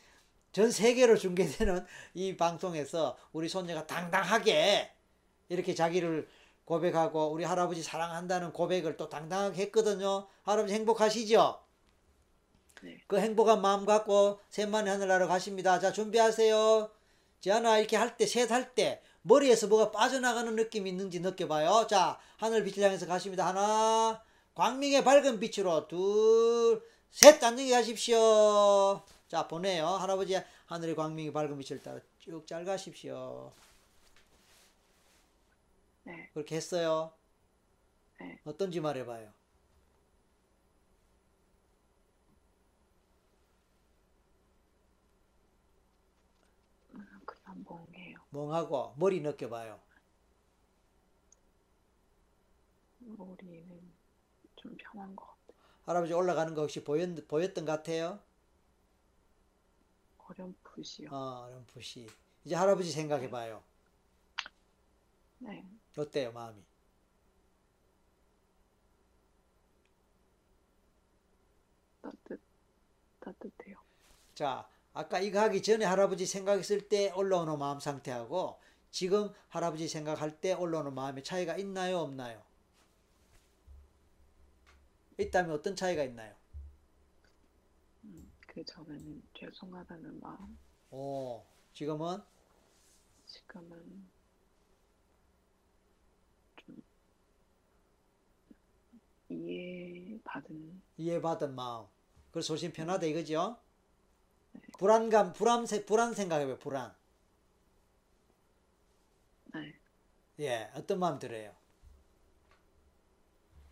전 0.51 0.71
세계로 0.71 1.17
중계되는 1.17 1.85
이 2.15 2.37
방송에서 2.37 3.17
우리 3.33 3.49
손녀가 3.49 3.85
당당하게 3.85 4.91
이렇게 5.49 5.75
자기를 5.75 6.27
고백하고 6.65 7.31
우리 7.31 7.43
할아버지 7.43 7.83
사랑한다는 7.83 8.53
고백을 8.53 8.97
또 8.97 9.09
당당하게 9.09 9.63
했거든요. 9.63 10.27
할아버지 10.43 10.73
행복하시죠? 10.73 11.59
네. 12.83 12.97
그 13.07 13.19
행복한 13.19 13.61
마음 13.61 13.85
갖고 13.85 14.39
셋만의 14.49 14.91
하늘나라 14.91 15.27
가십니다. 15.27 15.79
자, 15.79 15.91
준비하세요. 15.91 16.89
지아나 17.41 17.77
이렇게 17.79 17.97
할 17.97 18.17
때, 18.17 18.25
셋할 18.25 18.73
때, 18.75 19.01
머리에서 19.23 19.67
뭐가 19.67 19.91
빠져나가는 19.91 20.55
느낌이 20.55 20.89
있는지 20.89 21.19
느껴봐요. 21.19 21.87
자, 21.87 22.19
하늘 22.37 22.63
빛을 22.63 22.85
향해서 22.85 23.07
가십니다. 23.07 23.47
하나, 23.47 24.23
광명의 24.55 25.03
밝은 25.03 25.39
빛으로, 25.39 25.87
둘, 25.87 26.81
셋, 27.11 27.43
안녕히 27.43 27.71
가십시오. 27.71 29.01
자, 29.27 29.47
보내요. 29.47 29.87
할아버지 29.87 30.39
하늘의 30.67 30.95
광명의 30.95 31.33
밝은 31.33 31.57
빛을 31.59 31.81
따라 31.83 31.99
쭉 32.19 32.45
잘 32.47 32.65
가십시오. 32.65 33.51
네. 36.03 36.29
그렇게 36.33 36.55
했어요. 36.55 37.11
네. 38.19 38.39
어떤지 38.45 38.79
말해봐요. 38.79 39.33
음, 46.93 47.21
그냥 47.25 48.20
멍하고 48.31 48.95
머리 48.97 49.21
느껴봐요. 49.21 49.79
머리는 52.99 53.93
좀 54.55 54.75
편한 54.77 55.15
것 55.15 55.25
같아요. 55.25 55.57
할아버지 55.85 56.13
올라가는 56.13 56.53
거 56.53 56.61
혹시 56.61 56.83
보였, 56.83 57.09
보였던 57.27 57.65
것 57.65 57.71
같아요? 57.71 58.19
어렴풋이요. 60.17 61.09
어, 61.11 61.45
어렴풋이. 61.47 62.07
이제 62.45 62.55
할아버지 62.55 62.91
생각해봐요. 62.91 63.63
네, 65.39 65.65
어때요, 65.97 66.31
마음이? 66.31 66.63
따뜻, 72.01 72.39
따뜻해요. 73.19 73.77
자, 74.35 74.67
아까 74.93 75.19
이거 75.19 75.39
하기 75.41 75.61
전에 75.61 75.85
할아버지 75.85 76.25
생각했을 76.25 76.89
때 76.89 77.11
올라오는 77.11 77.57
마음 77.57 77.79
상태하고 77.79 78.59
지금 78.89 79.29
할아버지 79.47 79.87
생각할 79.87 80.41
때 80.41 80.53
올라오는 80.53 80.93
마음의 80.93 81.23
차이가 81.23 81.55
있나요, 81.57 81.99
없나요? 81.99 82.43
있다면 85.17 85.51
어떤 85.51 85.75
차이가 85.75 86.03
있나요? 86.03 86.35
음, 88.03 88.31
그 88.47 88.65
전에는 88.65 89.23
죄송하다는 89.33 90.19
마음, 90.19 90.57
오, 90.89 91.43
지금은 91.73 92.21
지금은 93.25 94.09
좀 96.57 96.83
이해받은, 99.29 100.81
이해받은 100.97 101.55
마음. 101.55 101.85
그래서 102.31 102.53
훨씬 102.53 102.73
편하다 102.73 103.05
이거죠? 103.05 103.57
불안감, 104.81 105.31
불안, 105.31 105.65
불안 105.85 106.15
생각해봐요, 106.15 106.57
불안. 106.57 106.91
네, 109.53 109.73
예, 110.39 110.71
어떤 110.73 110.97
마음 110.97 111.19
들어요? 111.19 111.53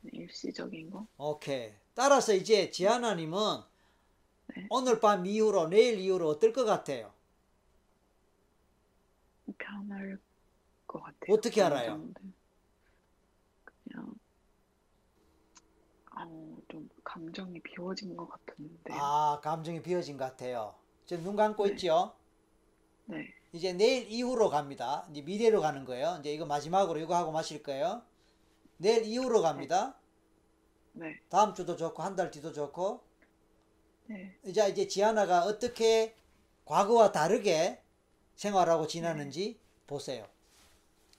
일시적인 0.03 0.91
거? 0.91 1.07
오케이. 1.17 1.73
따라서 1.95 2.35
이제 2.35 2.69
지하나님은 2.69 3.39
네. 4.55 4.67
오늘 4.69 4.99
밤 4.99 5.25
이후로, 5.25 5.69
내일 5.69 5.97
이후로 5.97 6.29
어떨 6.29 6.53
것 6.53 6.63
같아요? 6.63 7.11
편할 9.57 10.19
것 10.87 11.01
같아요. 11.01 11.33
어떻게 11.35 11.63
알아요? 11.63 11.95
정도. 11.95 12.21
그냥 13.83 14.13
어, 16.15 16.57
좀 16.69 16.87
감정이 17.03 17.59
비워진 17.61 18.15
것 18.15 18.27
같은데. 18.29 18.93
아, 18.93 19.39
감정이 19.41 19.81
비어진 19.81 20.17
것 20.17 20.25
같아요. 20.25 20.75
지금 21.09 21.23
눈 21.23 21.35
감고 21.35 21.65
네. 21.65 21.71
있죠? 21.71 22.13
네, 23.05 23.33
이제 23.51 23.73
내일 23.73 24.07
이후로 24.11 24.49
갑니다. 24.51 25.07
이제 25.09 25.23
미래로 25.23 25.59
가는 25.59 25.83
거예요. 25.83 26.17
이제 26.19 26.31
이거 26.31 26.45
마지막으로 26.45 26.99
이거 26.99 27.15
하고 27.15 27.31
마실 27.31 27.63
거예요. 27.63 28.03
내일 28.77 29.05
이후로 29.05 29.41
갑니다. 29.41 29.99
네, 30.93 31.19
다음 31.29 31.55
주도 31.55 31.75
좋고 31.75 32.03
한 32.03 32.15
달 32.15 32.29
뒤도 32.29 32.53
좋고 32.53 33.03
네, 34.05 34.37
이제 34.45 34.69
이제 34.69 34.87
지하나가 34.87 35.45
어떻게 35.45 36.15
과거와 36.65 37.11
다르게 37.11 37.81
생활하고 38.35 38.85
지나는지 38.85 39.59
보세요. 39.87 40.27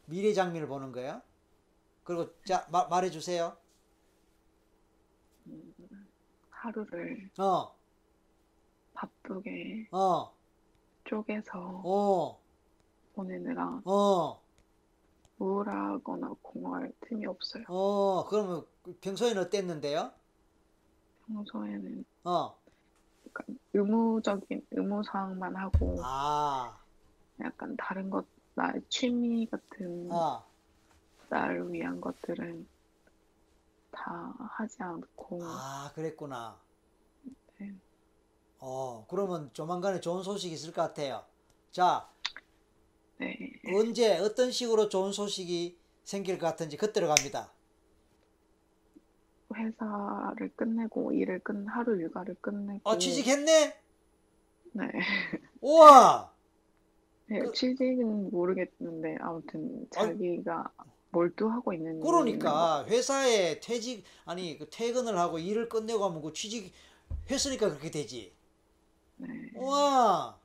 미래 0.06 0.32
장면을 0.32 0.68
보는 0.68 0.92
거예요. 0.92 1.20
그리고 2.04 2.30
자 2.44 2.66
마- 2.70 2.86
말해주세요. 2.88 3.56
하루를 6.50 7.30
어, 7.38 7.74
바쁘게 9.00 9.88
어, 9.92 10.36
쪼개서 11.04 11.82
어, 11.84 12.38
보내느라 13.14 13.80
어, 13.86 14.42
우울하거나 15.38 16.34
공허할 16.42 16.92
틈이 17.00 17.24
없어요. 17.24 17.64
어. 17.68 18.26
그러면 18.28 18.66
평소에는 19.00 19.40
어땠는데요? 19.42 20.12
평소에는 21.26 22.04
어, 22.24 22.60
약간 23.26 23.58
의무적인 23.72 24.66
의무사항만 24.70 25.56
하고 25.56 26.02
아, 26.04 26.78
약간 27.40 27.74
다른 27.78 28.10
것, 28.10 28.26
나의 28.54 28.82
취미 28.90 29.46
같은 29.46 30.12
어, 30.12 30.44
나를 31.30 31.72
위한 31.72 31.98
것들은 32.02 32.68
다 33.92 34.34
하지 34.58 34.82
않고 34.82 35.42
아, 35.42 35.90
그랬구나. 35.94 36.69
네. 38.60 38.66
어, 38.68 39.06
그러면 39.08 39.50
조만간에 39.52 40.00
좋은 40.00 40.22
소식이 40.22 40.54
있을 40.54 40.72
것 40.72 40.82
같아요. 40.82 41.24
자, 41.72 42.08
네, 43.18 43.52
언제 43.74 44.18
어떤 44.18 44.50
식으로 44.52 44.88
좋은 44.90 45.12
소식이 45.12 45.78
생길 46.04 46.38
것 46.38 46.46
같은지 46.46 46.76
그때로 46.76 47.08
갑니다. 47.08 47.52
회사를 49.54 50.50
끝내고 50.56 51.12
일을 51.12 51.40
끝 51.40 51.54
하루 51.68 51.96
일과를 52.00 52.36
끝내고 52.40 52.80
어, 52.84 52.98
취직했네? 52.98 53.76
네, 54.72 54.84
우와! 55.60 56.32
네, 57.26 57.40
그- 57.40 57.52
취직은 57.52 58.30
모르겠는데 58.30 59.16
아무튼 59.20 59.86
자기가 59.90 60.72
몰두하고 61.10 61.72
있는 61.72 62.00
그러니까 62.00 62.84
회사에 62.86 63.60
퇴직 63.60 64.04
아니 64.24 64.58
그 64.58 64.68
퇴근을 64.70 65.18
하고 65.18 65.38
일을 65.38 65.68
끝내고 65.68 66.04
하면 66.04 66.22
그 66.22 66.32
취직 66.32 66.72
했으니까 67.30 67.68
그렇게 67.68 67.90
되지. 67.90 68.32
네, 69.20 69.50
우와! 69.56 70.38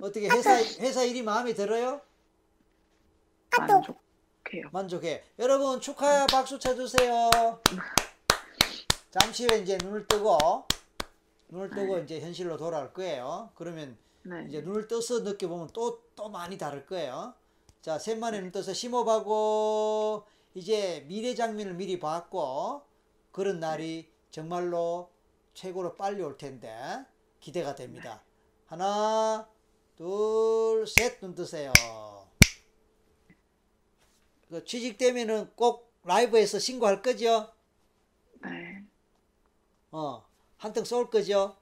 어떻게 0.00 0.28
회사 0.28 0.56
회사 0.56 1.02
일이 1.02 1.22
마음에 1.22 1.54
들어요? 1.54 2.00
만족해요. 3.56 4.70
만족해. 4.72 5.24
여러분 5.38 5.80
축하해 5.80 6.26
박수 6.30 6.58
쳐주세요. 6.58 7.30
잠시 9.10 9.46
후에 9.46 9.58
이제 9.58 9.76
눈을 9.82 10.06
뜨고 10.06 10.38
눈을 11.48 11.70
뜨고 11.70 11.96
네. 11.96 12.02
이제 12.04 12.20
현실로 12.20 12.56
돌아올 12.56 12.92
거예요. 12.92 13.50
그러면 13.54 13.96
네, 14.22 14.44
이제 14.48 14.60
눈을 14.60 14.86
떠서 14.86 15.20
느껴보면 15.20 15.70
또, 15.72 16.02
또 16.14 16.28
많이 16.28 16.58
다를 16.58 16.86
거예요. 16.86 17.34
자, 17.80 17.98
셋만에 17.98 18.40
눈 18.40 18.52
떠서 18.52 18.74
심호흡하고, 18.74 20.26
이제 20.54 21.04
미래 21.08 21.34
장면을 21.34 21.72
미리 21.74 21.98
봤고, 21.98 22.82
그런 23.32 23.60
날이 23.60 24.10
정말로 24.30 25.10
최고로 25.54 25.96
빨리 25.96 26.22
올 26.22 26.36
텐데, 26.36 27.06
기대가 27.40 27.74
됩니다. 27.74 28.22
하나, 28.66 29.48
둘, 29.96 30.86
셋, 30.86 31.20
눈 31.20 31.34
뜨세요. 31.34 31.72
그 34.48 34.64
취직되면은 34.64 35.52
꼭 35.56 35.92
라이브에서 36.04 36.58
신고할 36.58 37.02
거죠? 37.02 37.52
네, 38.42 38.84
어, 39.90 40.24
한통 40.56 40.84
쏠 40.84 41.10
거죠? 41.10 41.56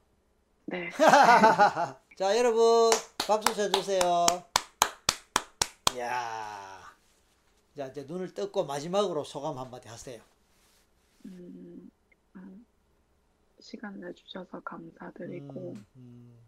네. 0.66 0.90
자, 2.16 2.36
여러분, 2.36 2.90
박수 3.26 3.54
쳐주세요. 3.54 4.26
이야. 5.94 6.94
자, 7.76 7.86
이제 7.86 8.02
눈을 8.02 8.34
떴고 8.34 8.64
마지막으로 8.64 9.24
소감 9.24 9.58
한마디 9.58 9.88
하세요. 9.88 10.20
음, 11.26 11.30
음, 11.30 11.67
시간 13.68 14.00
내주셔서 14.00 14.60
감사드리고 14.60 15.74
음, 15.74 15.86
음. 15.96 16.38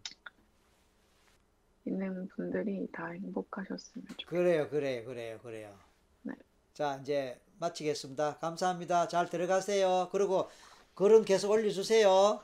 있는 1.85 2.29
분들이 2.29 2.89
다 2.93 3.09
행복하셨으면 3.09 4.07
좋겠어요. 4.17 4.27
그래요, 4.27 4.71
그래요, 4.71 5.05
그래요, 5.05 5.39
그래요. 5.43 5.79
네. 6.23 6.33
자, 6.73 6.99
이제 7.03 7.39
마치겠습니다. 7.59 8.39
감사합니다. 8.39 9.09
잘 9.09 9.29
들어가세요. 9.29 10.09
그리고 10.13 10.49
글은 10.95 11.27
계속 11.27 11.51
올려주세요. 11.51 12.43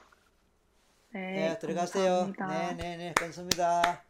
네, 1.14 1.20
네, 1.20 1.58
들어가세요. 1.58 2.32
감사합니다. 2.36 2.74
네, 2.74 2.74
네, 2.74 2.96
네, 2.98 3.14
감사합니다. 3.14 4.05